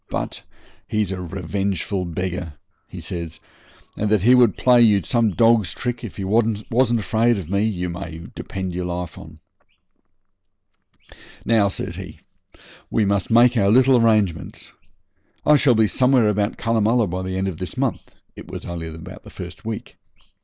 But 0.09 0.41
he's 0.87 1.11
a 1.11 1.21
revengeful 1.21 2.05
beggar,' 2.05 2.55
he 2.87 2.99
says, 2.99 3.39
'and 3.95 4.09
that 4.09 4.23
he 4.23 4.33
would 4.33 4.55
play 4.57 4.81
you 4.81 5.03
some 5.03 5.29
dog's 5.29 5.75
trick 5.75 6.03
if 6.03 6.17
he 6.17 6.23
wasn't 6.23 6.99
afraid 6.99 7.37
of 7.37 7.51
me, 7.51 7.65
you 7.65 7.87
may 7.87 8.23
depend 8.33 8.73
your 8.73 8.85
life 8.85 9.15
on.' 9.19 9.37
'Now,' 11.45 11.67
says 11.67 11.97
he, 11.97 12.19
'we 12.89 13.05
must 13.05 13.29
make 13.29 13.55
our 13.55 13.69
little 13.69 13.95
arrangements. 14.03 14.71
I 15.45 15.55
shall 15.55 15.75
be 15.75 15.85
somewhere 15.85 16.29
about 16.29 16.57
Cunnamulla 16.57 17.05
by 17.05 17.21
the 17.21 17.37
end 17.37 17.47
of 17.47 17.59
this 17.59 17.77
month' 17.77 18.15
(it 18.35 18.47
was 18.49 18.65
only 18.65 18.89
the 18.89 19.29
first 19.29 19.63
week). 19.65 19.97